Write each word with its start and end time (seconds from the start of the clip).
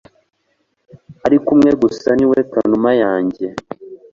ariko 1.25 1.47
umwe 1.55 1.71
gusa 1.81 2.09
ni 2.17 2.25
we 2.31 2.39
kanuma 2.51 2.89
kanjye 3.01 3.45